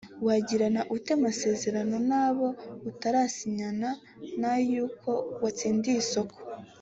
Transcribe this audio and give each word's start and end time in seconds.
wagirana 0.25 0.81
ute 0.95 1.09
amasezerano 1.17 1.95
nabo 2.09 2.47
utarasinya 2.89 3.67
n'ay'uko 4.39 5.11
watsindiye 5.41 5.97
isoko 6.05 6.37